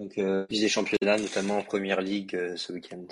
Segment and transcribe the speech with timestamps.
[0.00, 3.06] Donc, euh, plus des championnats, notamment en première ligue euh, ce week-end.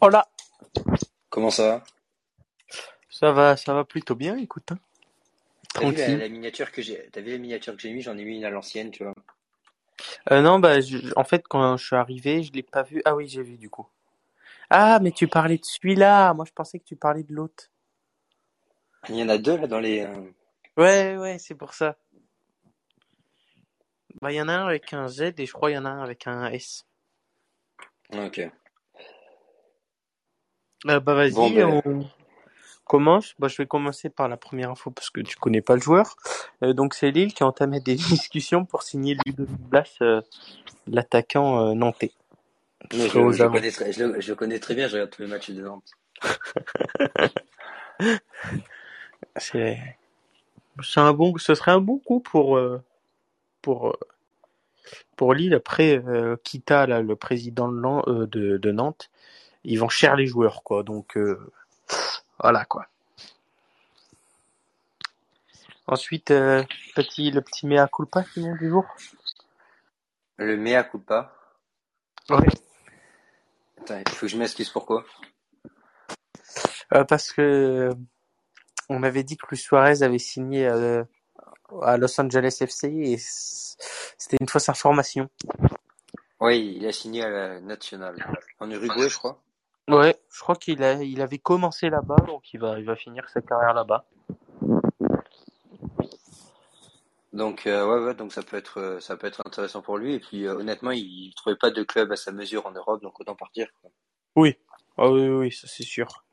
[0.00, 0.26] Hola,
[1.30, 1.84] Comment ça va?
[3.10, 4.72] Ça va, ça va plutôt bien, écoute.
[4.72, 4.78] hein.
[5.76, 6.18] T'as vu la, Tranquille.
[6.18, 8.44] la miniature que j'ai, t'as vu la miniature que j'ai mis J'en ai mis une
[8.44, 9.14] à l'ancienne, tu vois.
[10.32, 13.02] Euh, non, bah, je- en fait, quand je suis arrivé, je l'ai pas vu.
[13.04, 13.88] Ah oui, j'ai vu du coup.
[14.70, 16.34] Ah, mais tu parlais de celui-là.
[16.34, 17.70] Moi, je pensais que tu parlais de l'autre.
[19.10, 20.00] Il y en a deux là dans les.
[20.00, 20.30] euh,
[20.76, 21.96] Ouais, ouais, c'est pour ça.
[24.22, 25.86] Bah, il y en a un avec un Z et je crois qu'il y en
[25.86, 26.84] a un avec un S.
[28.12, 28.38] Ok.
[30.86, 32.06] Euh, bah, vas-y, Bon, ben, on
[32.84, 33.34] commence.
[33.38, 36.16] Bah, je vais commencer par la première info parce que tu connais pas le joueur.
[36.62, 40.20] Euh, donc, c'est Lille qui a entamé des discussions pour signer Ludovic Blas, euh,
[40.86, 42.12] l'attaquant euh, nantais.
[42.92, 43.52] non, je, avant.
[43.52, 45.62] connais très, je, le- je le connais très bien, je regarde tous les matchs de
[45.62, 45.90] Nantes.
[49.36, 49.78] C'est,
[50.82, 52.82] c'est un bon, ce serait un bon coup pour, euh,
[53.62, 53.98] pour, euh,
[55.16, 55.54] pour Lille.
[55.54, 59.10] Après, euh, Kita, là, le président de, euh, de, de Nantes,
[59.64, 60.82] ils vont cher les joueurs, quoi.
[60.82, 61.18] Donc,
[62.38, 62.86] voilà, quoi.
[65.90, 66.62] Ensuite, euh,
[66.94, 68.84] petit, le petit mea culpa, Simon, du jour.
[70.36, 71.34] Le mea culpa.
[72.28, 72.46] Ouais.
[73.80, 75.04] Attends, il faut que je m'excuse pourquoi.
[76.94, 77.90] Euh, parce que
[78.88, 81.02] on avait dit que Luis Suarez avait signé euh,
[81.82, 85.28] à Los Angeles FC et c'était une fausse information.
[86.40, 88.16] Oui, il a signé à la nationale.
[88.60, 89.40] En Uruguay, je crois.
[89.88, 93.28] Ouais, je crois qu'il a, il avait commencé là-bas, donc il va, il va finir
[93.28, 94.04] sa carrière là-bas.
[97.32, 100.14] Donc, euh, ouais, ouais, donc ça peut être, euh, ça peut être intéressant pour lui.
[100.14, 103.02] Et puis, euh, honnêtement, il, il trouvait pas de club à sa mesure en Europe,
[103.02, 103.68] donc autant partir.
[103.80, 103.90] quoi.
[104.36, 104.56] Oui,
[104.96, 106.24] ah oui, oui, ça c'est sûr.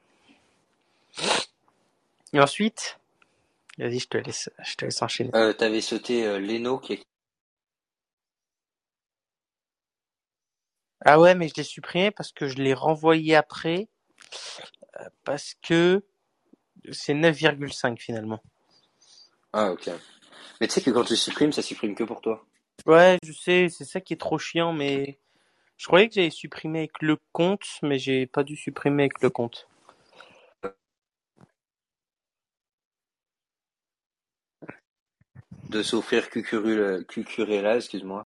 [2.33, 2.99] Et ensuite,
[3.78, 5.31] vas-y, je te laisse, je te laisse enchaîner.
[5.36, 7.03] Euh, t'avais sauté euh, Leno qui est...
[11.06, 13.88] Ah ouais, mais je l'ai supprimé parce que je l'ai renvoyé après,
[14.99, 16.04] euh, parce que
[16.92, 18.42] c'est 9,5 finalement.
[19.54, 19.89] Ah, ok.
[20.59, 22.45] Mais tu sais que quand tu supprimes, ça supprime que pour toi.
[22.86, 25.20] Ouais, je sais, c'est ça qui est trop chiant, mais
[25.77, 29.30] je croyais que j'avais supprimé avec le compte, mais j'ai pas dû supprimer avec le
[29.30, 29.67] compte.
[35.70, 38.26] De s'offrir Cucurella, excuse-moi,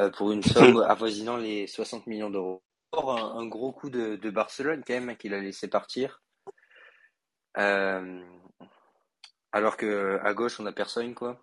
[0.00, 2.62] euh, pour une somme avoisinant les 60 millions d'euros.
[2.92, 6.22] Un, un gros coup de, de Barcelone quand même, hein, qu'il a laissé partir.
[7.56, 8.20] Euh,
[9.52, 11.40] alors que à gauche, on a personne, quoi.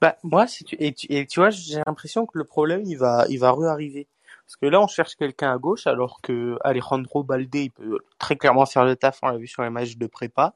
[0.00, 2.96] Bah, moi, si tu, et tu, et tu vois, j'ai l'impression que le problème, il
[2.96, 4.08] va, il va re-arriver.
[4.46, 8.36] Parce que là, on cherche quelqu'un à gauche, alors que Alejandro Balde, il peut très
[8.36, 10.54] clairement faire le taf, on l'a vu sur les matchs de prépa.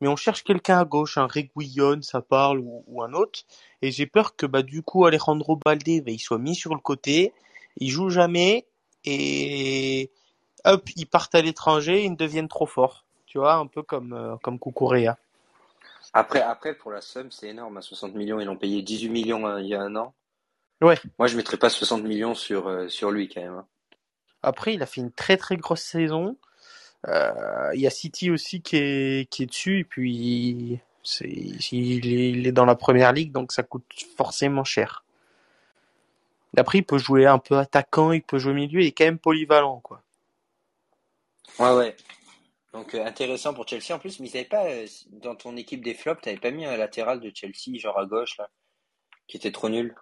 [0.00, 3.40] Mais on cherche quelqu'un à gauche, un Reguilon, ça parle, ou, ou un autre.
[3.82, 6.80] Et j'ai peur que, bah, du coup, Alejandro Balde, bah, il soit mis sur le
[6.80, 7.32] côté,
[7.78, 8.66] il joue jamais,
[9.04, 10.10] et
[10.64, 13.04] hop, ils partent à l'étranger, ils deviennent trop forts.
[13.26, 15.16] Tu vois, un peu comme, euh, comme Kukurea.
[16.12, 17.76] Après, après, pour la somme, c'est énorme.
[17.76, 20.14] À 60 millions, ils l'ont payé 18 millions hein, il y a un an.
[20.80, 20.98] Ouais.
[21.18, 23.52] Moi, je mettrais pas 60 millions sur, euh, sur lui quand même.
[23.54, 23.66] hein.
[24.42, 26.36] Après, il a fait une très très grosse saison.
[27.08, 32.06] Euh, Il y a City aussi qui est, qui est dessus, et puis c'est, il
[32.06, 33.84] est, il est dans la première ligue, donc ça coûte
[34.16, 35.04] forcément cher.
[36.56, 39.18] Après, il peut jouer un peu attaquant, il peut jouer milieu, il est quand même
[39.18, 40.02] polyvalent, quoi.
[41.58, 41.96] Ouais, ouais.
[42.72, 45.94] Donc euh, intéressant pour Chelsea en plus, mais ils pas euh, dans ton équipe des
[45.94, 48.50] flops, t'avais pas mis un latéral de Chelsea, genre à gauche là,
[49.26, 49.94] qui était trop nul?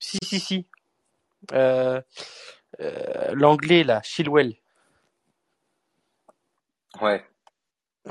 [0.00, 0.66] Si, si, si.
[1.52, 2.00] Euh,
[3.32, 4.56] l'anglais, là, Chilwell.
[7.00, 7.24] Ouais.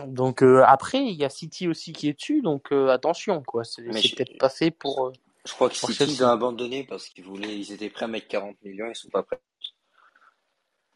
[0.06, 3.64] Donc euh, après, il y a City aussi qui est dessus, donc euh, attention, quoi.
[3.64, 5.14] C'est peut-être pas fait pour, euh,
[5.46, 8.28] je crois que City ils ont abandonné parce qu'ils voulaient, ils étaient prêts à mettre
[8.28, 9.40] 40 millions, ils sont pas prêts.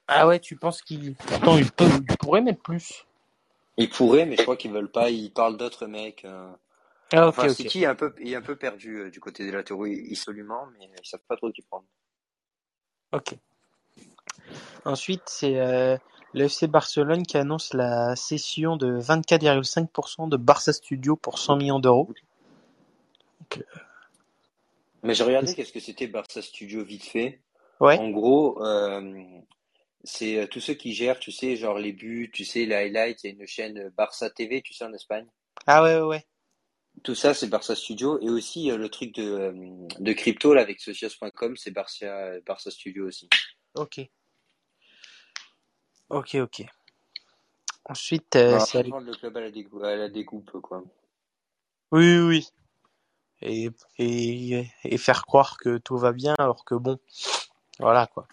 [0.07, 1.15] Ah ouais, tu penses qu'il...
[1.15, 3.05] Pourtant, il, peut, il pourrait mettre plus.
[3.77, 5.09] Ils pourraient, mais je crois qu'ils veulent pas.
[5.09, 6.25] Ils parlent d'autres mecs.
[6.25, 6.51] euh.
[7.13, 7.47] Ah Enfin.
[7.47, 11.07] City est un peu, est un peu perdu du côté des latéraux, absolument, mais ils
[11.07, 11.85] savent pas trop qui prendre.
[13.13, 13.35] Ok.
[14.83, 15.97] Ensuite, c'est
[16.33, 21.79] le FC Barcelone qui annonce la cession de 24,5% de Barça Studio pour 100 millions
[21.79, 22.09] d'euros.
[23.39, 23.79] Donc, euh,
[25.03, 27.41] Mais j'ai regardé qu'est-ce que c'était Barça Studio vite fait.
[27.79, 27.97] ouais.
[27.97, 29.23] En gros, euh,
[30.03, 33.23] c'est euh, tous ceux qui gèrent, tu sais, genre les buts, tu sais, les highlights.
[33.23, 35.27] Il y a une chaîne Barça TV, tu sais, en Espagne.
[35.67, 36.25] Ah ouais, ouais, ouais.
[37.03, 38.19] Tout ça, c'est Barça Studio.
[38.21, 39.53] Et aussi, le truc de,
[39.99, 43.29] de crypto, là, avec socios.com, c'est Barça, Barça Studio aussi.
[43.75, 44.01] Ok.
[46.11, 46.65] Ok, ok.
[47.85, 48.83] Ensuite, euh, Non, c'est...
[48.83, 50.83] le club à la découpe, à la découpe, quoi.
[51.91, 52.49] Oui, oui, oui.
[53.41, 56.99] et, et, et faire croire que tout va bien alors que bon,
[57.79, 58.27] voilà quoi.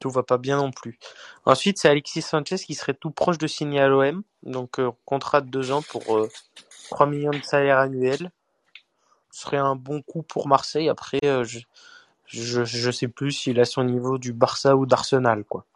[0.00, 0.98] Tout va pas bien non plus.
[1.44, 4.22] Ensuite, c'est Alexis Sanchez qui serait tout proche de signer à l'OM.
[4.42, 6.28] Donc, euh, contrat de deux ans pour euh,
[6.88, 8.32] 3 millions de salaire annuel.
[9.30, 10.88] Ce serait un bon coup pour Marseille.
[10.88, 11.60] Après, euh, je,
[12.24, 15.66] je, je sais plus s'il a son niveau du Barça ou d'Arsenal, quoi.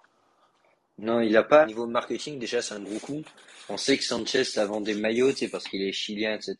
[0.98, 1.66] Non, il a pas.
[1.66, 3.22] Niveau marketing, déjà, c'est un gros coup.
[3.68, 6.56] On sait que Sanchez, ça vend des maillots, c'est parce qu'il est chilien, etc.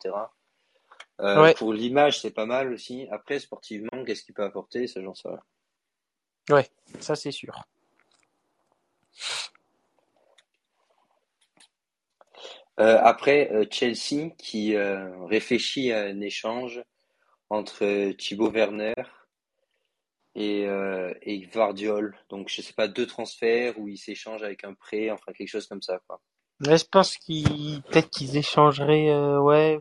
[1.21, 3.07] Euh, Ouais, pour l'image, c'est pas mal aussi.
[3.11, 4.87] Après, sportivement, qu'est-ce qu'il peut apporter?
[4.87, 5.39] Ça, j'en sais rien.
[6.49, 7.63] ouais, ça c'est sûr.
[12.79, 16.83] Euh, après, euh, Chelsea qui euh, réfléchit à un échange
[17.49, 18.93] entre Thibaut Werner
[20.35, 22.15] et, euh, et Gvardiol.
[22.29, 25.67] Donc, je sais pas, deux transferts où ils s'échangent avec un prêt, enfin quelque chose
[25.67, 26.19] comme ça, quoi.
[26.59, 29.79] Mais je pense qu'ils peut-être qu'ils échangeraient, euh, ouais,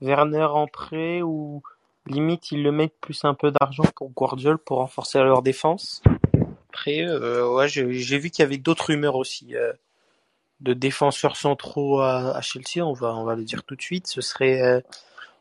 [0.00, 1.62] Werner en prêt ou
[2.06, 6.02] limite ils le mettent plus un peu d'argent pour Guardiola pour renforcer leur défense.
[6.68, 9.72] Après, euh, ouais, j'ai j'ai vu qu'il y avait d'autres rumeurs aussi euh,
[10.60, 12.84] de défenseurs centraux à, à Chelsea.
[12.84, 14.06] On va on va le dire tout de suite.
[14.06, 14.80] Ce serait euh,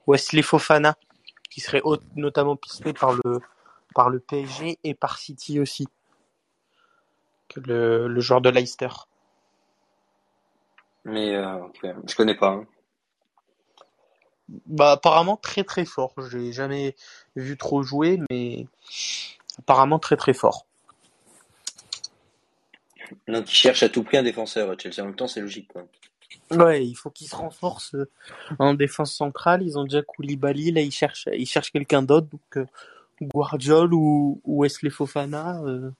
[0.07, 0.95] Wesley Fofana
[1.51, 3.39] qui serait haut- notamment pisté par le
[3.93, 5.87] par le PSG et par City aussi,
[7.55, 8.89] le, le joueur de Leicester.
[11.05, 11.59] Mais euh,
[12.07, 12.49] je connais pas.
[12.49, 12.65] hein.
[14.65, 16.13] Bah apparemment très très fort.
[16.17, 16.95] Je l'ai jamais
[17.35, 18.67] vu trop jouer, mais
[19.57, 20.65] apparemment très très fort.
[23.27, 24.99] Donc, ils cherchent à tout prix un défenseur à Chelsea.
[25.01, 25.87] En même temps, c'est logique, quoi.
[26.51, 28.09] Ouais, il faut qu'ils se renforcent euh,
[28.59, 29.63] en défense centrale.
[29.63, 32.27] Ils ont déjà Koulibaly, là ils cherchent ils cherchent quelqu'un d'autre.
[32.27, 32.65] Donc euh,
[33.21, 35.91] Guardiol ou, Wesley Fofana euh,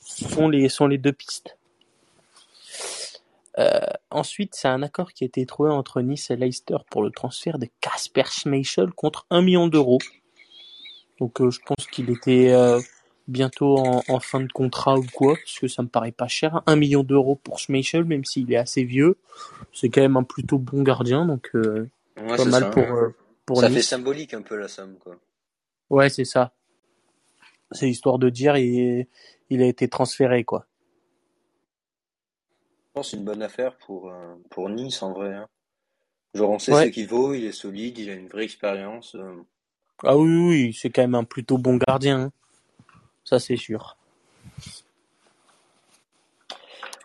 [0.00, 1.56] sont les sont les deux pistes.
[3.58, 7.10] Euh, ensuite, c'est un accord qui a été trouvé entre Nice et Leicester pour le
[7.10, 9.98] transfert de Kasper Schmeichel contre un million d'euros.
[11.20, 12.80] Donc euh, je pense qu'il était euh,
[13.28, 16.62] bientôt en, en fin de contrat ou quoi, parce que ça me paraît pas cher.
[16.66, 19.18] Un million d'euros pour Schmeichel, même s'il est assez vieux,
[19.72, 21.88] c'est quand même un plutôt bon gardien, donc euh,
[22.20, 22.68] Ouais, pas c'est mal ça.
[22.70, 23.14] pour euh,
[23.46, 25.16] pour Ça fait symbolique un peu la somme, quoi.
[25.92, 26.54] Ouais, c'est ça.
[27.70, 29.06] C'est histoire de dire il,
[29.50, 30.66] il a été transféré quoi.
[32.86, 35.34] Je pense que c'est une bonne affaire pour, euh, pour Nice, en vrai.
[35.34, 35.48] hein.
[36.34, 39.14] Genre, on sait ce qu'il vaut, il est solide, il a une vraie expérience.
[39.16, 39.42] euh.
[40.02, 42.32] Ah oui, oui, c'est quand même un plutôt bon gardien, hein.
[43.24, 43.98] ça c'est sûr.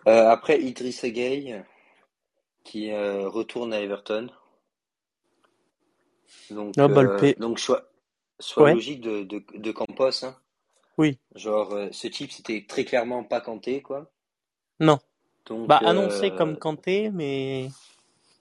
[0.06, 1.62] Euh, après, Idrissa Gueye,
[2.64, 4.30] qui retourne à Everton.
[6.50, 7.36] Donc, Ah bah le P.
[7.38, 7.87] donc soit,
[8.40, 10.24] soit Ouais, logique de, de, de Campos.
[10.24, 10.36] Hein.
[10.98, 14.10] oui, Genre, euh, ce type, c'était très clairement pas Kanté, quoi.
[14.80, 14.98] non.
[15.46, 17.68] Donc, Bah annoncé comme euh, Kanté, mais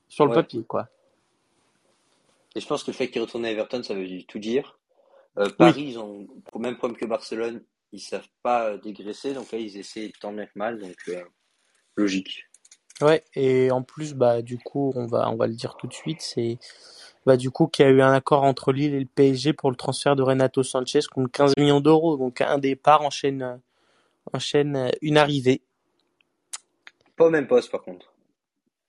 [0.09, 0.35] sur le ouais.
[0.35, 0.89] papier quoi.
[2.55, 4.77] Et je pense que le fait qu'il retourne à Everton, ça veut tout dire.
[5.38, 7.63] Euh, Oui, Paris, ils ont le même problème que Barcelone,
[7.94, 11.23] ils savent pas dégraisser, donc là, ils essaient tant bien que mal, donc euh,
[11.95, 12.44] logique.
[13.01, 13.23] ouais.
[13.35, 16.21] Et en plus, bah du coup, on va on va le dire tout de suite,
[16.21, 16.59] c'est
[17.27, 19.69] bah du coup qu'il y a eu un accord entre Lille et le PSG pour
[19.69, 22.15] le transfert de Renato Sanchez contre 15 millions d'euros.
[22.15, 23.57] Donc un départ enchaîne euh,
[24.31, 25.62] enchaîne une arrivée.
[27.18, 28.13] Pas au même poste, par contre.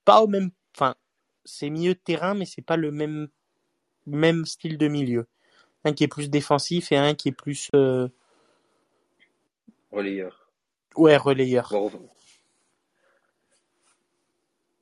[0.04, 0.94] Pas au même, enfin,
[1.44, 3.26] c'est milieu de terrain, mais c'est pas le même
[4.06, 5.26] même style de milieu.
[5.84, 8.06] Un qui est plus défensif et un qui est plus euh,
[9.90, 10.48] Relayeur.
[10.96, 11.70] ouais relayeur.
[11.72, 11.90] Bon,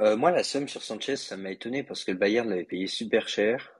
[0.00, 2.87] euh, moi, la somme sur Sanchez, ça m'a étonné parce que le Bayern l'avait payé
[2.87, 3.73] super cher.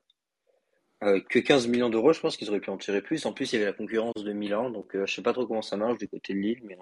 [1.05, 3.27] Euh, que 15 millions d'euros, je pense qu'ils auraient pu en tirer plus.
[3.27, 5.47] En plus, il y avait la concurrence de Milan, donc euh, je sais pas trop
[5.47, 6.79] comment ça marche du côté de Lille, mais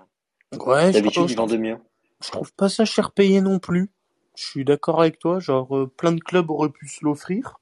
[0.56, 1.78] Ouais, je d'habitude, ils vendent mieux.
[2.22, 3.90] je trouve pas ça cher payé non plus.
[4.36, 7.58] Je suis d'accord avec toi, genre euh, plein de clubs auraient pu se l'offrir.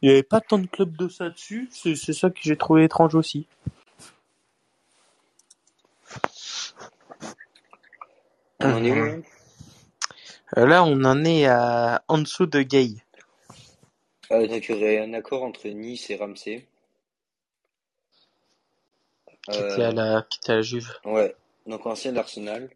[0.00, 2.56] Il y avait pas tant de clubs de ça dessus, c'est c'est ça que j'ai
[2.56, 3.46] trouvé étrange aussi.
[8.60, 9.22] On en est où.
[10.56, 12.94] Là Euh, Là, on en est à en dessous de Gay.
[14.30, 16.66] Euh, Donc, il y aurait un accord entre Nice et Ramsey.
[19.50, 20.88] qui était à Euh, la qui était à la Juve.
[21.04, 21.34] ouais,
[21.66, 22.70] donc ancien d'Arsenal.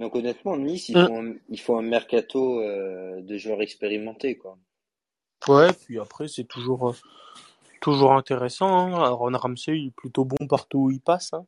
[0.00, 1.06] Donc, honnêtement, Nice, ils Mm.
[1.06, 4.58] font un, ils font un mercato euh, de joueurs expérimentés, quoi.
[5.48, 6.92] Ouais, puis après c'est toujours euh,
[7.80, 8.66] toujours intéressant.
[8.68, 8.94] Hein.
[8.94, 11.32] Aaron Ramsey il est plutôt bon partout où il passe.
[11.34, 11.46] Hein.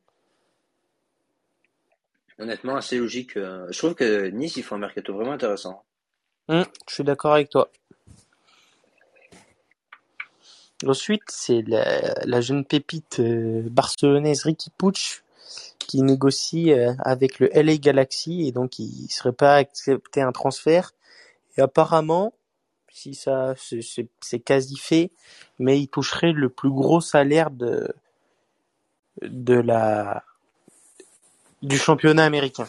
[2.39, 3.35] Honnêtement, assez logique.
[3.35, 5.83] euh, Je trouve que Nice, ils font un mercato vraiment intéressant.
[6.47, 7.69] Hum, je suis d'accord avec toi.
[10.87, 14.95] Ensuite, c'est la, jeune pépite euh, barcelonaise Ricky Puig
[15.79, 20.93] qui négocie euh, avec le LA Galaxy et donc il serait pas accepté un transfert.
[21.57, 22.33] Et apparemment,
[22.89, 25.11] si ça, c'est- quasi fait,
[25.59, 27.93] mais il toucherait le plus gros salaire de
[29.21, 30.23] la
[31.61, 32.67] du championnat américain.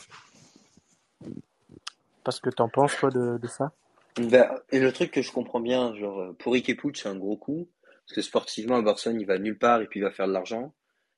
[2.24, 3.72] Parce que t'en penses quoi de, ça?
[4.16, 7.36] Ben, et le truc que je comprends bien, genre, euh, pour Ricky c'est un gros
[7.36, 7.68] coup.
[8.06, 10.74] Parce que sportivement, Barcelone, il va nulle part et puis il va faire de l'argent.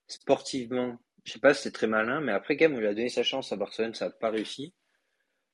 [0.09, 3.09] Sportivement, je sais pas c'est très malin, mais après, quand même, on lui a donné
[3.09, 4.75] sa chance à Barcelone, ça n'a pas réussi.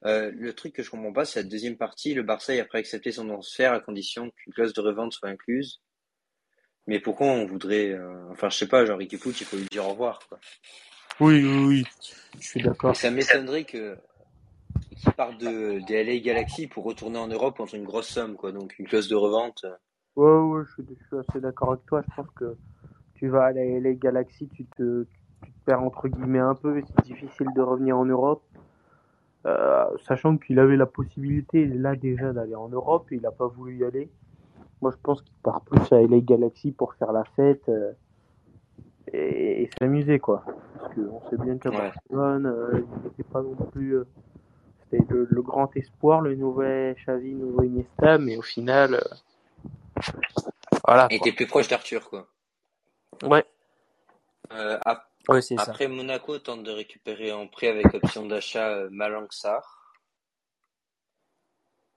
[0.05, 2.15] Euh, le truc que je comprends pas, c'est la deuxième partie.
[2.15, 5.81] Le Barça a après accepté son transfert à condition qu'une clause de revente soit incluse.
[6.87, 9.67] Mais pourquoi on voudrait, euh, enfin, je sais pas, genre Ricky Puig, il faut lui
[9.67, 10.41] dire au revoir, quoi.
[11.21, 11.85] Oui, oui, oui.
[12.39, 12.95] Je suis d'accord.
[12.95, 13.97] ça m'étonnerait que
[14.97, 18.53] qu'il parte de des LA Galaxy pour retourner en Europe contre une grosse somme, quoi.
[18.53, 19.65] Donc une clause de revente.
[20.17, 22.03] Ouais, ouais, je suis, je suis assez d'accord avec toi.
[22.03, 22.57] Je pense que
[23.15, 25.05] tu vas à la LA Galaxy, tu te,
[25.45, 28.43] tu te perds entre guillemets un peu c'est difficile de revenir en Europe.
[29.47, 33.47] Euh, sachant qu'il avait la possibilité là déjà d'aller en Europe et il n'a pas
[33.47, 34.11] voulu y aller.
[34.83, 37.93] Moi, je pense qu'il part plus à LA Galaxy pour faire la fête euh,
[39.13, 40.45] et, et s'amuser, quoi.
[40.79, 41.77] Parce qu'on sait bien qu'à Ouais.
[41.79, 43.97] Barcelone, euh, il n'était pas non plus.
[43.99, 44.05] euh,
[44.91, 49.01] c'était le, le grand espoir, le nouvel Xavi, le nouveau Iniesta, mais au final, euh,
[50.87, 51.09] voilà.
[51.09, 51.19] Quoi.
[51.23, 52.27] t'es plus proche d'Arthur, quoi.
[53.23, 53.45] Ouais,
[54.53, 55.73] Euh, ap- ouais, c'est ça.
[55.73, 59.95] après, Monaco tente de récupérer en prêt avec option d'achat Malang Sarr.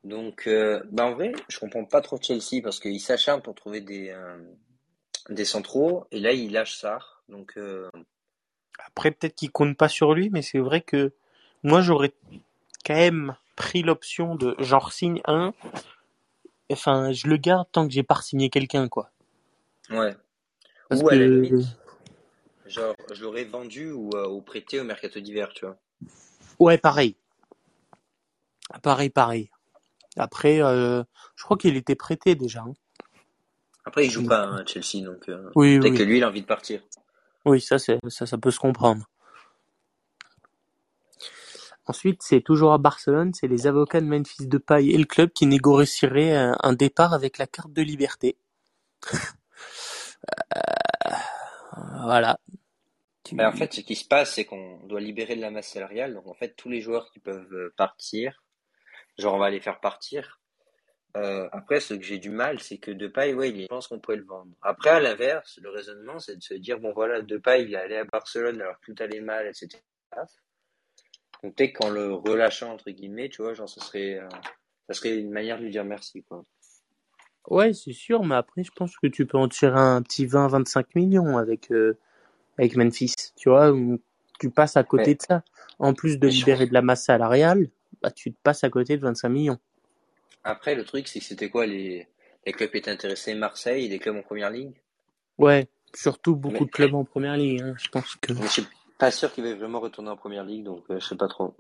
[0.04, 0.50] Donc,
[0.92, 4.12] bah en vrai, je comprends pas trop Chelsea parce qu'il s'acharne pour trouver des,
[5.30, 7.24] des centraux et là, il lâche Sarr.
[7.30, 7.90] Donc, euh,
[8.86, 11.14] Après, peut-être qu'il compte pas sur lui, mais c'est vrai que
[11.64, 12.14] moi, j'aurais
[12.86, 15.54] quand même pris l'option de genre signe un.
[16.72, 19.12] Enfin, je le garde tant que j'ai pas signé quelqu'un, quoi.
[19.90, 20.16] ouais.
[20.90, 21.78] Parce Ou à la que limite,
[22.66, 25.78] genre, je l'aurais vendu ou, euh, ou prêté au mercato d'hiver, tu vois.
[26.60, 27.16] ouais, pareil,
[28.82, 29.50] pareil, pareil.
[30.18, 31.04] Après, euh,
[31.36, 32.62] je crois qu'il était prêté déjà.
[32.62, 32.74] hein.
[33.86, 36.24] Après, il joue Donc, pas hein, à Chelsea, donc euh, oui, peut-être que lui, il
[36.24, 36.82] a envie de partir.
[37.46, 39.06] oui, ça, c'est ça, ça peut se comprendre.
[41.88, 45.46] Ensuite, c'est toujours à Barcelone, c'est les avocats de Memphis Depay et le club qui
[45.48, 48.38] négocieraient un, un départ avec la carte de liberté.
[52.04, 52.38] Voilà.
[53.24, 55.70] Tu- Ben, en fait, ce qui se passe, c'est qu'on doit libérer de la masse
[55.70, 56.14] salariale.
[56.14, 58.44] Donc, en fait, tous les joueurs qui peuvent euh, partir,
[59.18, 60.41] genre, on va les faire partir.
[61.18, 64.18] Euh, après, ce que j'ai du mal, c'est que Depay, ouais, il pense qu'on pourrait
[64.18, 64.52] le vendre.
[64.62, 67.98] Après, à l'inverse, le raisonnement, c'est de se dire, bon, voilà, Depay, il est allé
[67.98, 69.82] à Barcelone alors que tout allait mal, etc.
[71.44, 74.30] Donc, peut-être qu'en le relâchant, entre guillemets, tu vois, genre, ce serait, euh,
[74.88, 76.44] ça serait une manière de lui dire merci, quoi.
[77.50, 80.86] Ouais, c'est sûr, mais après, je pense que tu peux en tirer un petit 20-25
[80.96, 81.98] millions avec, euh,
[82.58, 83.16] avec Memphis.
[83.36, 84.00] Tu vois, où
[84.40, 85.44] tu passes à côté de ça.
[85.80, 87.70] En plus de libérer de la masse salariale,
[88.02, 89.60] bah, tu te passes à côté de 25 millions.
[90.44, 92.08] Après, le truc, c'est que c'était quoi les,
[92.46, 93.34] les clubs qui étaient intéressés?
[93.36, 94.76] Marseille, des clubs en première ligue?
[95.38, 97.62] Ouais, surtout beaucoup Mais, de clubs en première ligue.
[97.62, 97.76] hein.
[97.78, 98.34] Je pense que.
[98.38, 98.68] mais je suis
[99.00, 101.56] pas sûr qu'il va vraiment retourner en première ligue, donc euh, je sais pas trop.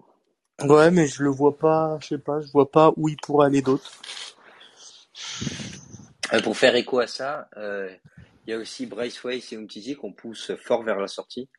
[0.64, 3.48] Ouais, mais je le vois pas, je sais pas, je vois pas où il pourrait
[3.48, 3.92] aller d'autre.
[6.34, 7.94] Euh, pour faire écho à ça, euh,
[8.46, 11.50] il y a aussi Bryce Weiss et Umtiti qu'on pousse fort vers la sortie.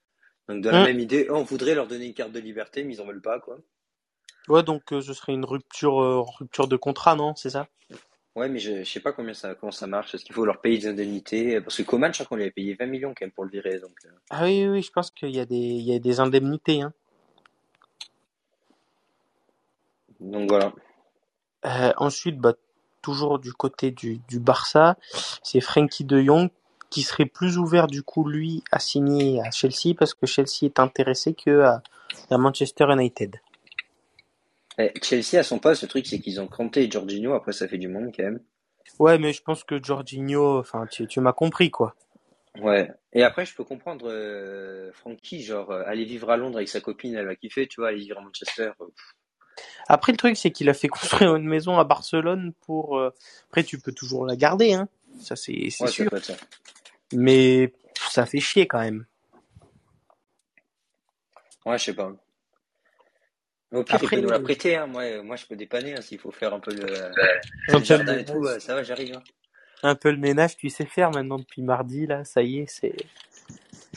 [0.48, 0.82] Donc dans la Hum.
[0.82, 3.40] même idée, on voudrait leur donner une carte de liberté, mais ils en veulent pas,
[3.40, 3.58] quoi.
[4.48, 7.34] Ouais, donc euh, ce serait une rupture, euh, rupture de contrat, non?
[7.36, 7.68] C'est ça?
[8.34, 10.14] Ouais, mais je, je sais pas combien ça, comment ça marche.
[10.14, 11.60] Est-ce qu'il faut leur payer des indemnités?
[11.60, 13.50] Parce que Coman, je crois qu'on lui avait payé 20 millions quand même pour le
[13.50, 13.92] virer, donc.
[14.06, 16.18] euh, Ah oui, oui, oui, je pense qu'il y a des, il y a des
[16.18, 16.92] indemnités, hein.
[20.20, 20.72] Donc voilà.
[21.98, 22.54] Ensuite, bah,
[23.02, 24.96] toujours du côté du, du Barça,
[25.42, 26.50] c'est Frankie de Jong
[26.90, 30.78] qui serait plus ouvert du coup lui à signer à Chelsea parce que Chelsea est
[30.78, 31.82] intéressé que à,
[32.30, 33.36] à Manchester United.
[34.78, 37.34] Eh, Chelsea, à son poste, le truc, c'est qu'ils ont Kanté et Jorginho.
[37.34, 38.40] Après, ça fait du monde quand même.
[38.98, 41.94] Ouais, mais je pense que Jorginho, enfin, tu, tu m'as compris quoi.
[42.60, 42.90] Ouais.
[43.12, 46.80] Et après, je peux comprendre euh, Frankie, genre, euh, aller vivre à Londres avec sa
[46.80, 48.72] copine, elle va kiffer, tu vois, aller vivre à Manchester.
[48.80, 48.86] euh,
[49.88, 50.88] Après, le truc, c'est qu'il a fait
[51.22, 52.98] construire une maison à Barcelone pour.
[52.98, 53.10] euh,
[53.48, 54.88] Après, tu peux toujours la garder, hein.
[55.20, 56.10] Ça, c'est Ouais, sûr.
[56.22, 56.34] ça.
[57.12, 57.72] Mais
[58.10, 59.06] ça fait chier quand même.
[61.64, 62.12] Ouais, je sais pas.
[63.72, 64.86] Au pire, il peut nous la euh, prêter, hein.
[64.86, 66.84] Moi, euh, moi, je peux dépanner, hein, s'il faut faire un peu le,
[67.82, 68.44] jardin et tout.
[68.44, 69.16] euh, ça va, j'arrive.
[69.16, 69.22] hein.
[69.82, 72.24] un peu le ménage, tu sais faire maintenant depuis mardi, là.
[72.24, 72.94] Ça y est, c'est.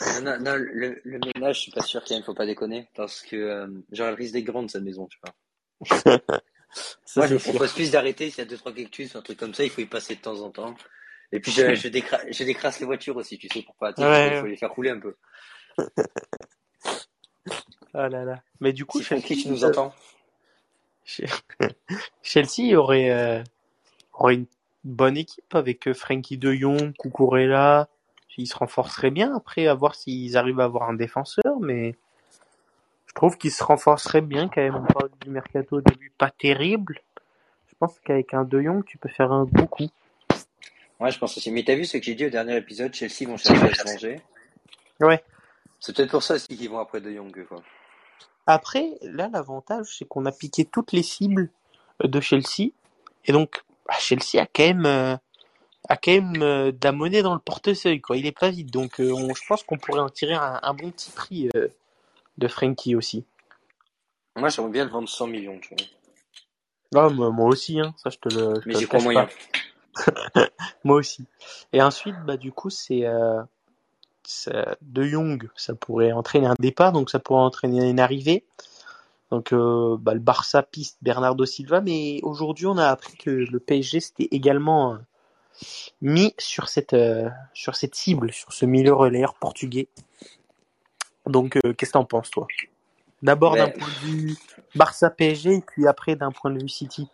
[0.01, 2.87] Non, non, non, le, le ménage, je suis pas sûr qu'il faut pas déconner.
[2.95, 5.33] Parce que, euh, genre, elle risque d'être grande, cette maison, tu vois.
[7.05, 9.53] Ça, Moi, je propose plus d'arrêter s'il y a deux, trois cactus, un truc comme
[9.53, 10.75] ça, il faut y passer de temps en temps.
[11.31, 14.01] Et puis, je, je, décra je décrasse les voitures aussi, tu sais, pour pas, sais,
[14.01, 14.39] il faut, il Ouais.
[14.41, 15.15] faut les faire rouler un peu.
[17.97, 18.41] Ah là là.
[18.59, 19.93] Mais du coup, Chelsea, nous euh, entends.
[21.05, 21.23] Che-
[22.23, 23.43] Chelsea aurait, euh,
[24.13, 24.47] aurait une
[24.83, 27.87] bonne équipe avec euh, Frankie de Jong, Cucurella.
[28.37, 31.95] Ils se renforceraient bien après, à voir s'ils arrivent à avoir un défenseur, mais
[33.05, 34.75] je trouve qu'ils se renforceraient bien quand même.
[34.75, 36.99] On parle du mercato au début pas terrible.
[37.69, 39.87] Je pense qu'avec un De Jong, tu peux faire un bon coup.
[40.99, 41.49] Ouais, je pense aussi.
[41.51, 42.93] Mais t'as vu ce que j'ai dit au dernier épisode?
[42.93, 44.15] Chelsea vont chercher à se.
[44.99, 45.23] Ouais.
[45.79, 47.45] C'est peut-être pour ça aussi qu'ils vont après De Jong.
[47.47, 47.61] Quoi.
[48.47, 51.49] Après, là, l'avantage, c'est qu'on a piqué toutes les cibles
[52.03, 52.71] de Chelsea.
[53.25, 55.17] Et donc, bah, Chelsea a quand même, euh,
[55.89, 58.01] a quand même euh, de la monnaie dans le portefeuille.
[58.01, 58.17] Quoi.
[58.17, 58.71] Il est pas vide.
[58.71, 61.69] Donc, euh, on- je pense qu'on pourrait en tirer un, un bon petit prix euh,
[62.39, 63.25] de Frankie aussi.
[64.37, 65.59] Moi, j'aimerais bien le vendre 100 millions.
[65.59, 65.85] Tu vois.
[66.95, 67.93] Ah, moi, moi aussi, hein.
[67.97, 68.61] ça je te le.
[68.61, 69.27] je Mais crois cache moyen.
[69.27, 69.29] pas.
[70.83, 71.25] Moi aussi.
[71.73, 73.43] Et ensuite, bah du coup, c'est euh,
[74.27, 78.43] ça- De Jong, ça pourrait entraîner un départ, donc ça pourrait entraîner une arrivée.
[79.31, 83.59] Donc euh, bah, le Barça piste Bernardo Silva, mais aujourd'hui on a appris que le
[83.59, 84.97] PSG s'était également euh,
[86.01, 89.87] mis sur cette euh, sur cette cible, sur ce milieu relayeur portugais.
[91.25, 92.47] Donc euh, qu'est-ce que t'en penses toi?
[93.23, 94.35] D'abord d'un Mais- point de vue
[94.75, 97.07] Barça PSG, et puis après d'un point de vue City.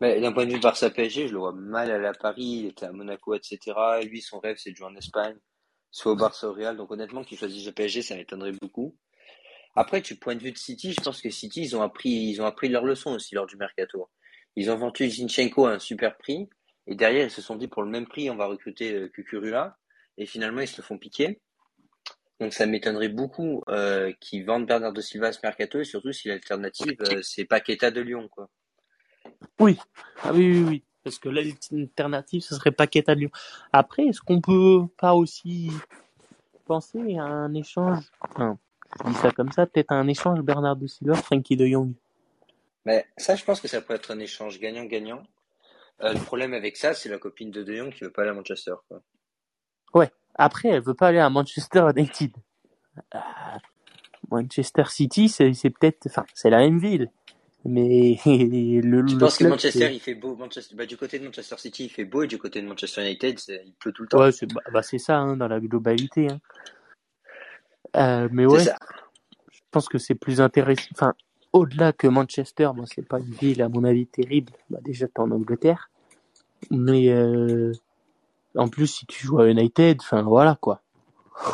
[0.00, 2.42] Mais d'un point de vue Barça PSG, je le vois mal à Paris.
[2.44, 3.58] Il était à Monaco, etc.
[4.00, 5.34] Et lui, son rêve, c'est de jouer en Espagne,
[5.90, 6.76] soit au Barça au Real.
[6.76, 8.96] Donc honnêtement, qu'il choisisse le PSG, ça m'étonnerait beaucoup.
[9.74, 12.42] Après, du point de vue de City, je pense que City, ils ont appris, ils
[12.42, 14.08] ont appris leur leçon aussi lors du mercato.
[14.56, 16.48] Ils ont vendu Zinchenko à un super prix.
[16.86, 19.76] Et derrière, ils se sont dit, pour le même prix, on va recruter euh, Cucurella.
[20.16, 21.40] Et finalement, ils se le font piquer.
[22.40, 25.80] Donc ça m'étonnerait beaucoup euh, qu'ils vendent Bernardo Silva à ce mercato.
[25.80, 28.48] Et surtout si l'alternative, euh, c'est Paqueta de Lyon, quoi.
[29.60, 29.78] Oui,
[30.22, 30.84] ah oui, oui, oui.
[31.04, 33.30] Parce que là, l'alternative, ce serait Paqueta de Lyon.
[33.72, 35.70] Après, est-ce qu'on peut pas aussi
[36.66, 38.58] penser à un échange, enfin,
[38.98, 41.94] je dis ça comme ça, peut-être à un échange Bernardo Silva, Frankie de Jong.
[42.84, 45.22] Mais ça, je pense que ça peut être un échange gagnant-gagnant.
[46.02, 48.30] Euh, le problème avec ça, c'est la copine de De Jong qui veut pas aller
[48.30, 48.74] à Manchester.
[48.88, 49.00] Quoi.
[49.94, 50.10] Ouais.
[50.34, 52.32] Après, elle veut pas aller à Manchester United.
[53.12, 53.58] Ah,
[54.30, 57.10] Manchester City, c'est peut-être, enfin, c'est la même ville.
[57.64, 60.36] Mais le, Je pense que Manchester, il fait beau?
[60.36, 63.02] Manchester, bah, du côté de Manchester City, il fait beau, et du côté de Manchester
[63.02, 64.20] United, il pleut tout le temps.
[64.20, 66.28] Ouais, c'est bah, bah, ça, hein, dans la globalité.
[66.30, 66.40] Hein.
[67.96, 68.78] Euh, mais ouais, ça.
[69.50, 70.88] je pense que c'est plus intéressant.
[70.92, 71.14] Enfin,
[71.52, 74.52] au-delà que Manchester, bon, c'est pas une ville, à mon avis, terrible.
[74.70, 75.90] Bah, déjà, t'es en Angleterre.
[76.70, 77.72] Mais euh,
[78.54, 80.82] en plus, si tu joues à United, enfin, voilà, quoi.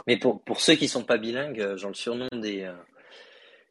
[0.06, 2.72] Mais pour, pour ceux qui sont pas bilingues, euh, genre le surnom des, euh,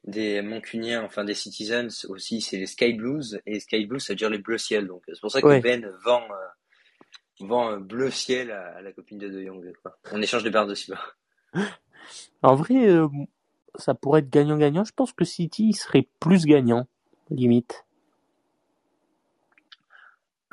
[0.04, 3.40] des Mancuniens, enfin des Citizens aussi, c'est les Sky Blues.
[3.46, 4.88] Et Sky Blues, ça veut dire les bleus ciel.
[4.88, 5.62] Donc c'est pour ça que Ouais.
[5.62, 9.74] Ben vend, euh, vend un bleu ciel à, à la copine de De Jong.
[9.82, 9.98] Quoi.
[10.12, 11.00] En échange de Bernardo Silva.
[12.42, 13.08] En vrai, euh,
[13.76, 14.84] ça pourrait être gagnant-gagnant.
[14.84, 16.88] Je pense que City serait plus gagnant,
[17.30, 17.86] limite.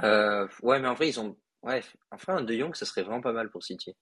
[0.02, 1.36] Euh, ouais, mais en vrai, ils ont.
[1.62, 3.94] Ouais, enfin, De Jong, ça serait vraiment pas mal pour City.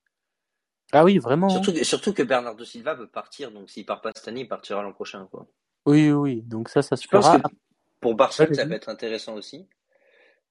[0.93, 1.49] Ah oui, vraiment.
[1.51, 4.49] Surtout que, surtout que Bernardo Silva veut partir, donc s'il part pas cette année, il
[4.49, 5.27] partira l'an prochain.
[5.31, 5.47] Quoi.
[5.87, 6.43] Oui, oui, oui.
[6.43, 7.39] Donc ça, ça se Je pense fera.
[7.41, 7.49] que
[8.01, 9.67] pour Barcelone, ça peut être intéressant aussi.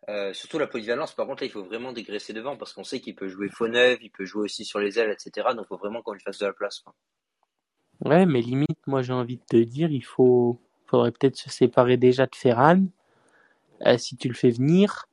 [0.09, 3.01] Euh, surtout la polyvalence, par contre, là, il faut vraiment dégraisser devant parce qu'on sait
[3.01, 5.47] qu'il peut jouer faux neuf, il peut jouer aussi sur les ailes, etc.
[5.55, 6.79] Donc, il faut vraiment qu'on lui fasse de la place.
[6.79, 6.93] Quoi.
[8.05, 11.97] Ouais, mais limite, moi j'ai envie de te dire, il faut, faudrait peut-être se séparer
[11.97, 12.85] déjà de Ferran,
[13.85, 15.07] euh, si tu le fais venir,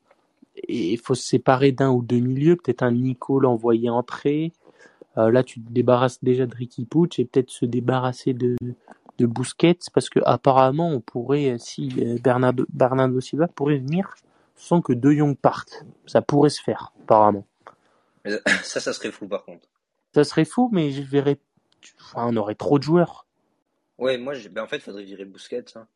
[0.56, 4.52] et il faut se séparer d'un ou deux milieux, peut-être un Nico l'envoyer entrer.
[5.16, 8.56] Euh, là, tu te débarrasses déjà de Ricky Puig et peut-être se débarrasser de
[9.18, 14.12] de Busquets parce que apparemment on pourrait, euh, si euh, Bernardo, Bernardo Silva pourrait venir
[14.56, 17.46] sans que De Jong parte, ça pourrait se faire apparemment.
[18.24, 18.32] Mais
[18.64, 19.68] ça, ça serait fou, par contre.
[20.16, 21.38] Ça serait fou, mais je verrais,
[22.00, 23.24] enfin, on aurait trop de joueurs.
[23.98, 25.64] Ouais, moi, j'ai- ben, en fait, il faudrait virer Busquets.
[25.76, 25.86] hein.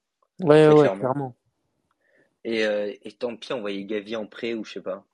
[0.40, 0.98] Ouais, ouais, clairement.
[1.00, 1.36] clairement.
[2.44, 5.04] Et, euh, et tant pis, envoyer Gavi en prêt ou je sais pas.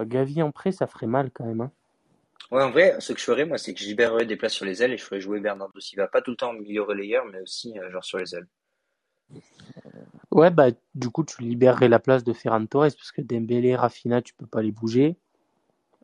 [0.00, 1.60] Gavi en prêt, ça ferait mal quand même.
[1.60, 1.72] Hein.
[2.50, 4.64] Ouais, en vrai, ce que je ferais, moi, c'est que je libérerais des places sur
[4.64, 6.08] les ailes et je ferais jouer Bernardo Silva.
[6.08, 8.46] Pas tout le temps en milieu relayeur, mais aussi euh, genre sur les ailes.
[10.30, 14.22] Ouais, bah, du coup, tu libérerais la place de Ferran Torres parce que Dembélé, Rafinha,
[14.22, 15.16] tu peux pas les bouger.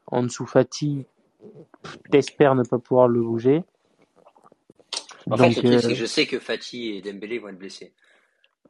[0.07, 1.07] Ansu Fati,
[2.11, 3.65] t'espères ne pas pouvoir le bouger.
[5.31, 7.49] En Donc, fait, le truc, c'est euh, que je sais que Fati et Dembélé vont
[7.49, 7.95] être blessés.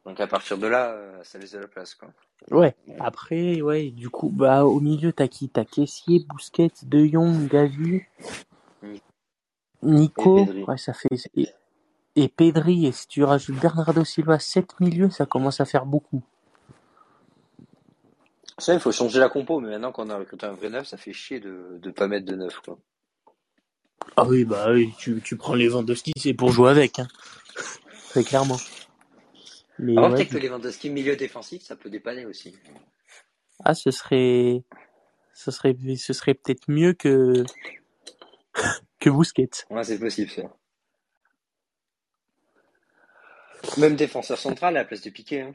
[0.05, 2.09] Donc, à partir de là, euh, ça laisse de la place, quoi.
[2.51, 2.75] ouais.
[2.99, 5.49] Après, ouais, du coup, bah, au milieu, t'as qui?
[5.49, 8.01] T'as Kessier, Busquets, De Jong, Gavi,
[9.81, 10.37] Nico.
[10.37, 10.63] Et Pedri.
[10.63, 11.49] Ouais, ça fait, et,
[12.15, 12.85] et Pedri.
[12.85, 16.21] Et si tu rajoutes Bernardo Silva, 7 milieux, ça commence à faire beaucoup.
[18.57, 20.97] Ça, il faut changer la compo, mais maintenant qu'on a recruté un vrai neuf, ça
[20.97, 22.77] fait chier de ne pas mettre de neuf, quoi.
[24.17, 27.07] Ah oui, bah oui, tu, tu prends les Lewandowski, c'est pour jouer avec, hein.
[28.09, 28.57] Très clairement.
[29.79, 32.55] Mais ouais, peut-être que Lewandowski milieu défensif, ça peut dépanner aussi.
[33.63, 34.63] Ah, ce serait,
[35.33, 37.43] ce serait, ce serait peut-être mieux que
[38.99, 39.49] que Busquets.
[39.69, 40.43] Ouais, c'est possible ça.
[43.77, 45.41] Même défenseur central à la place de Piqué.
[45.41, 45.53] Hein.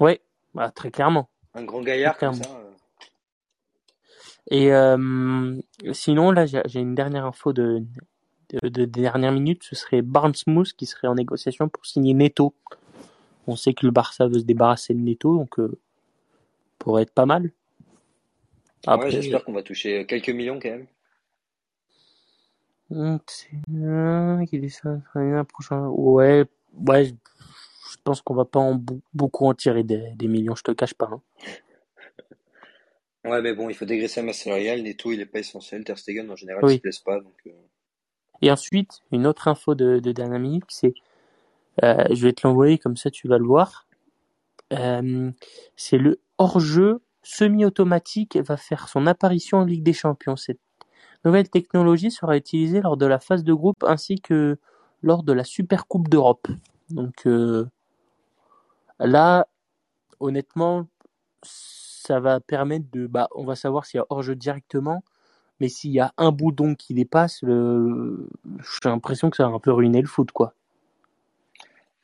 [0.00, 0.20] Ouais,
[0.54, 1.30] bah, très clairement.
[1.54, 2.56] Un grand gaillard comme clairement.
[2.56, 2.60] ça.
[2.60, 2.70] euh.
[4.50, 5.60] Et euh,
[5.92, 7.82] sinon, là, j'ai une dernière info de,
[8.52, 9.62] de, de dernière minute.
[9.64, 12.54] Ce serait Barnes-Smooth qui serait en négociation pour signer Neto.
[13.46, 15.78] On sait que le Barça veut se débarrasser de Neto, donc euh,
[16.78, 17.50] pourrait être pas mal.
[18.86, 20.86] Ouais, j'espère qu'on va toucher quelques millions quand même.
[23.74, 25.86] euh, prochain.
[25.88, 27.06] Ouais, ouais.
[27.06, 28.80] Je pense qu'on va pas en
[29.14, 30.54] beaucoup en tirer des, des millions.
[30.56, 31.08] Je te cache pas.
[31.12, 31.22] hein.
[33.24, 34.82] Ouais, mais bon, il faut dégraisser la masse salariale.
[34.82, 35.84] Neto, il est pas essentiel.
[35.84, 36.76] Ter Stegen, en général, il Oui.
[36.76, 37.20] se blesse pas.
[37.20, 37.50] Donc, euh,
[38.42, 40.94] Et ensuite, une autre info de, de dernière minute, c'est,
[41.84, 43.86] euh, je vais te l'envoyer comme ça, tu vas le voir.
[44.72, 45.30] Euh,
[45.76, 50.36] c'est le hors-jeu semi-automatique va faire son apparition en Ligue des Champions.
[50.36, 50.60] Cette
[51.24, 54.58] nouvelle technologie sera utilisée lors de la phase de groupe ainsi que
[55.02, 56.48] lors de la Super Coupe d'Europe.
[56.90, 57.66] Donc euh,
[58.98, 59.46] là,
[60.20, 60.88] honnêtement,
[61.42, 65.04] ça va permettre de, bah, on va savoir s'il y a hors-jeu directement,
[65.60, 68.28] mais s'il y a un boudon qui dépasse, le...
[68.58, 70.54] j'ai l'impression que ça va un peu ruiner le foot, quoi.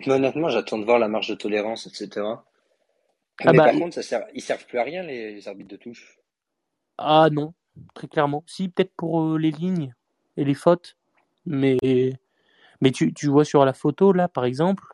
[0.01, 2.25] Mais honnêtement, j'attends de voir la marge de tolérance, etc.
[3.41, 5.71] Ah mais bah, par contre, ça sert, ils servent plus à rien, les, les arbitres
[5.71, 6.19] de touche.
[6.99, 7.55] Ah non,
[7.95, 8.45] très clairement.
[8.47, 9.95] Si, peut-être pour euh, les lignes
[10.37, 10.97] et les fautes,
[11.47, 11.79] mais
[12.81, 14.85] mais tu, tu vois sur la photo là, par exemple,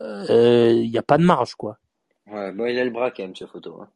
[0.00, 1.78] il n'y a pas de marge quoi.
[2.26, 3.80] Ouais, bon, il a le bras quand même, cette photo.
[3.80, 3.88] hein.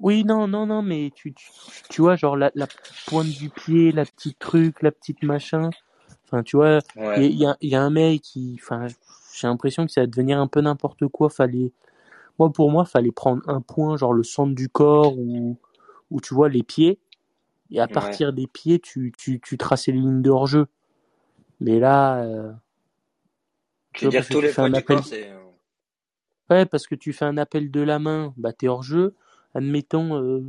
[0.00, 1.50] Oui, non, non, non, mais tu, tu,
[1.88, 2.66] tu vois, genre la, la
[3.06, 5.70] pointe du pied, la petite truc, la petite machin.
[6.26, 6.80] Enfin, tu vois,
[7.16, 7.32] il y, a- Ouais.
[7.32, 8.86] y a, il y a un mec qui, enfin,
[9.34, 11.30] j'ai l'impression que ça va devenir un peu n'importe quoi.
[11.30, 11.72] Fallait,
[12.38, 15.56] moi pour moi, fallait prendre un point, genre le centre du corps ou,
[16.10, 16.98] ou tu vois les pieds,
[17.70, 17.92] et à Ouais.
[17.92, 20.66] partir des pieds, tu, tu, tu traçais les lignes de hors-jeu.
[21.60, 22.52] Mais là, euh,
[23.92, 25.30] Tu veux dire tous les fais points un du appel, corps, c'est.
[25.30, 25.38] euh,
[26.50, 29.14] ouais, parce que tu fais un appel de la main, bah t'es hors-jeu.
[29.54, 30.42] Admettons, euh,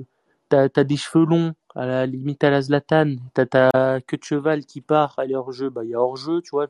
[0.49, 4.23] t'as, t'as des cheveux longs, à la limite à la Zlatan, t'as ta queue de
[4.23, 6.67] cheval qui part, elle est hors-jeu, bah il y a hors-jeu, tu vois.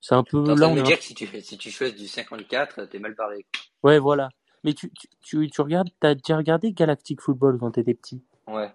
[0.00, 1.96] C'est un peu, là on est un dire que si tu, fais- si tu choisis
[1.96, 3.44] du 54, t'es mal barré.
[3.82, 4.28] Ouais, voilà.
[4.64, 8.22] Mais tu, tu, tu, tu regardes, t'as déjà regardé Galactic Football quand t'étais petit?
[8.46, 8.72] Ouais.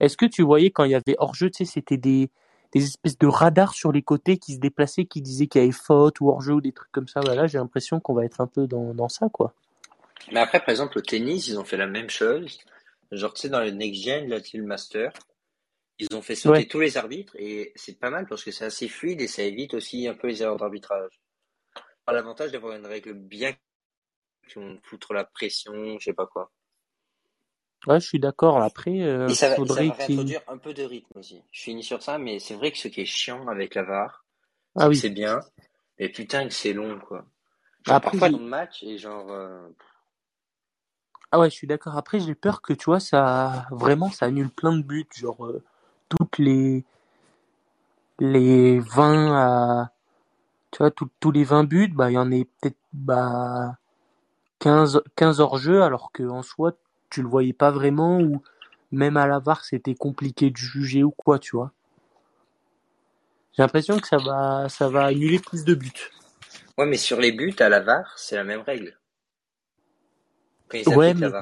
[0.00, 2.28] Est-ce que tu voyais quand il y avait hors-jeu, tu sais, c'était des,
[2.72, 5.72] des espèces de radars sur les côtés qui se déplaçaient, qui disaient qu'il y avait
[5.72, 7.20] faute ou hors-jeu ou des trucs comme ça?
[7.20, 9.54] Voilà, j'ai l'impression qu'on va être un peu dans, dans ça, quoi.
[10.30, 12.58] Mais après, par exemple, au tennis, ils ont fait la même chose.
[13.10, 15.12] Genre, tu sais, dans le Next Gen, là, le Master,
[15.98, 16.66] ils ont fait sauter Ouais.
[16.66, 19.74] tous les arbitres et c'est pas mal parce que c'est assez fluide et ça évite
[19.74, 21.20] aussi un peu les erreurs d'arbitrage.
[22.08, 23.52] L'avantage d'avoir une règle bien
[24.48, 26.52] qui vont foutre la pression, je sais pas quoi.
[27.86, 28.62] Ouais, je suis d'accord.
[28.62, 31.42] Après, euh, Et ça va, et ça faudrait va réintroduire un peu de rythme aussi.
[31.50, 34.24] Je finis sur ça, mais c'est vrai que ce qui est chiant avec la VAR,
[34.76, 34.96] Ah c'est que oui.
[34.96, 35.40] c'est bien,
[35.98, 37.26] mais putain que c'est long, quoi.
[37.84, 39.68] Genre, Après, parfois, dans le match, et genre, euh,
[41.32, 41.96] Ah ouais, je suis d'accord.
[41.96, 45.08] Après, j'ai peur que, tu vois, ça, vraiment, ça annule plein de buts.
[45.16, 45.62] Genre, euh,
[46.08, 46.84] toutes les,
[48.20, 49.92] les 20 à,
[50.72, 53.78] tu vois, tout- tous les 20 buts, bah, il y en est peut-être, bah,
[54.60, 56.74] 15, 15 hors jeu, alors que en soi,
[57.10, 58.42] tu le voyais pas vraiment, ou
[58.92, 61.72] même à la VAR, c'était compliqué de juger ou quoi, tu vois.
[63.56, 66.10] J'ai l'impression que ça va, ça va annuler plus de buts.
[66.76, 68.98] ouais, mais sur les buts, à la VAR, c'est la même règle.
[70.72, 71.36] Quand ils Ouais, la mais,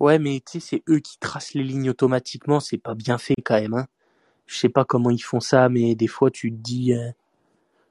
[0.00, 3.36] ouais, mais tu sais, c'est eux qui tracent les lignes automatiquement, c'est pas bien fait
[3.42, 3.86] quand même, hein.
[4.46, 7.10] Je sais pas comment ils font ça, mais des fois, tu te dis, euh,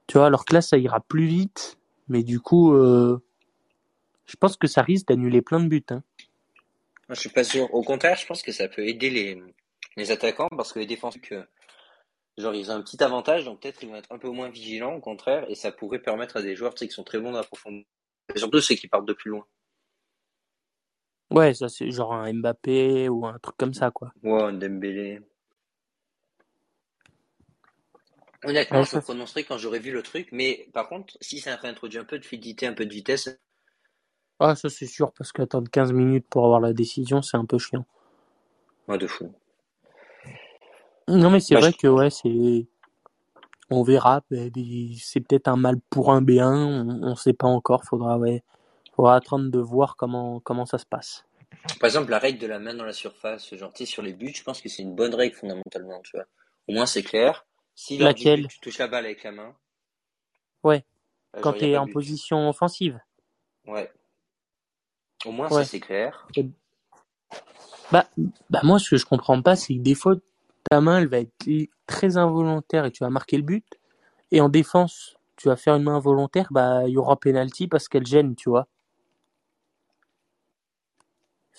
[0.07, 3.19] tu vois, alors que là, ça ira plus vite, mais du coup, euh,
[4.25, 6.03] je pense que ça risque d'annuler plein de buts, hein.
[7.07, 7.73] Moi, je suis pas sûr.
[7.73, 9.41] Au contraire, je pense que ça peut aider les,
[9.97, 11.43] les attaquants parce que les défenseurs, que,
[12.37, 14.93] genre, ils ont un petit avantage, donc peut-être ils vont être un peu moins vigilants,
[14.93, 17.43] au contraire, et ça pourrait permettre à des joueurs, qui sont très bons dans la
[17.43, 17.85] profondeur.
[18.35, 19.43] Et surtout ceux qui partent de plus loin.
[21.31, 24.13] Ouais, ça, c'est genre un Mbappé ou un truc comme ça, quoi.
[24.23, 25.19] Ouais, un Dembélé.
[28.43, 31.55] Honnêtement, Ouais, je me prononcerai quand j'aurai vu le truc, mais par contre, si ça
[31.55, 33.29] réintroduit un peu de fluidité, un peu de vitesse,
[34.41, 37.57] Ah, ça c'est sûr, parce qu'attendre 15 minutes pour avoir la décision, c'est un peu
[37.57, 37.85] chiant.
[38.87, 39.33] moi de fou.
[41.09, 42.67] Non, mais c'est Bah, vrai je- que ouais, c'est.
[43.71, 44.21] On verra.
[44.99, 47.83] C'est peut-être un mal pour un B1, on, on sait pas encore.
[47.85, 48.43] Faudra, ouais,
[48.99, 51.25] faudra attendre de voir comment, comment ça se passe.
[51.79, 54.11] Par exemple, la règle de la main dans la surface, genre, tu sais, sur les
[54.11, 56.25] buts, je pense que c'est une bonne règle fondamentalement, tu vois.
[56.67, 57.45] Au moins, c'est clair.
[57.75, 58.47] Si Laquelle?
[58.47, 59.55] tu touches la balle avec la main,
[60.63, 60.83] Ouais.
[61.37, 61.93] Euh, quand pas de en but.
[61.93, 62.99] position offensive.
[63.65, 63.89] Ouais.
[65.25, 65.63] Au moins, Ouais.
[65.63, 66.27] ça c'est clair.
[67.91, 68.05] Bah,
[68.49, 70.15] bah moi, ce que je comprends pas, c'est que des fois,
[70.69, 71.33] ta main, elle va être
[71.87, 73.65] très involontaire et tu vas marquer le but.
[74.31, 77.87] Et en défense, tu vas faire une main volontaire, bah, il y aura penalty parce
[77.87, 78.67] qu'elle gêne, tu vois.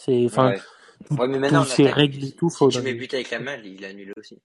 [0.03, 0.55] C'est, enfin,
[1.11, 1.27] Ouais.
[1.29, 3.87] Mais maintenant, règles et si, tout, si tu mets but avec la main, il est
[3.87, 4.39] annulé aussi.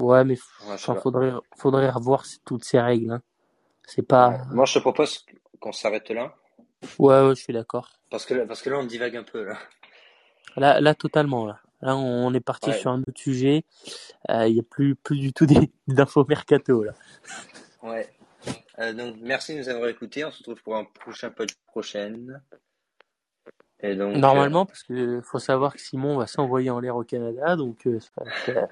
[0.00, 0.36] ouais, mais,
[0.68, 3.22] Ouais, faudrait, faudrait revoir toutes ces règles, hein.
[3.86, 5.24] C'est pas, Moi, je te propose
[5.60, 6.34] qu'on s'arrête là.
[6.98, 7.90] ouais, ouais, je suis d'accord.
[8.10, 9.56] Parce que, là- parce que là, on divague un peu, là.
[10.56, 11.60] Là, là, totalement, là.
[11.82, 12.78] Là, on est parti Ouais.
[12.78, 13.64] sur un autre sujet.
[14.30, 15.46] Euh, Il y a plus, plus du tout
[15.86, 16.92] d'infos mercato, là.
[17.82, 18.08] Ouais.
[18.80, 20.24] Euh, donc, merci de nous avoir écoutés.
[20.24, 22.40] On se retrouve pour un prochain pod prochaine.
[23.80, 27.04] Et donc, euh, Normalement, parce que faut savoir que Simon va s'envoyer en l'air au
[27.04, 28.24] Canada, donc euh, ça va
[28.56, 28.70] être,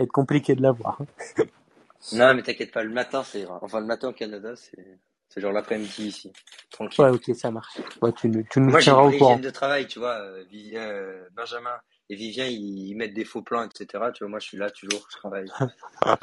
[0.00, 1.00] euh, compliqué de l'avoir.
[1.00, 1.06] hein.
[2.12, 3.46] non, mais t'inquiète pas, le matin, c'est.
[3.46, 6.32] Enfin, le matin au Canada, c'est, c'est genre l'après-midi ici.
[6.70, 7.04] Tranquille.
[7.04, 7.80] Ouais, ok, ça marche.
[8.02, 9.38] Ouais, tu, nous- tu nous Moi, j'ai au courant.
[9.38, 10.14] de travail, tu vois.
[10.20, 10.44] euh,
[10.74, 11.78] euh, Benjamin
[12.10, 14.10] et Vivien, ils, ils mettent des faux plans, etc.
[14.12, 15.46] Tu vois, moi, je suis là toujours, je travaille.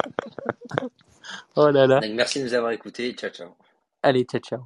[1.56, 2.00] Oh là là.
[2.00, 3.12] Donc, merci de nous avoir écoutés.
[3.14, 3.54] Ciao, ciao.
[4.02, 4.60] Allez, ciao, ciao.